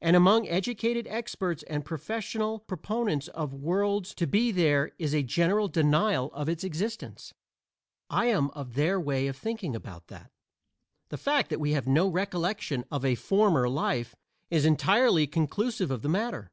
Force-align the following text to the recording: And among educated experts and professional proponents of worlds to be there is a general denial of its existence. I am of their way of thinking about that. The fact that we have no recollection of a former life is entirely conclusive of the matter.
And 0.00 0.14
among 0.14 0.46
educated 0.46 1.08
experts 1.08 1.64
and 1.64 1.84
professional 1.84 2.60
proponents 2.60 3.26
of 3.26 3.52
worlds 3.52 4.14
to 4.14 4.28
be 4.28 4.52
there 4.52 4.92
is 4.96 5.12
a 5.12 5.24
general 5.24 5.66
denial 5.66 6.32
of 6.34 6.48
its 6.48 6.62
existence. 6.62 7.34
I 8.08 8.26
am 8.26 8.50
of 8.50 8.74
their 8.74 9.00
way 9.00 9.26
of 9.26 9.36
thinking 9.36 9.74
about 9.74 10.06
that. 10.06 10.30
The 11.08 11.18
fact 11.18 11.50
that 11.50 11.58
we 11.58 11.72
have 11.72 11.88
no 11.88 12.06
recollection 12.06 12.84
of 12.92 13.04
a 13.04 13.16
former 13.16 13.68
life 13.68 14.14
is 14.50 14.64
entirely 14.64 15.26
conclusive 15.26 15.90
of 15.90 16.02
the 16.02 16.08
matter. 16.08 16.52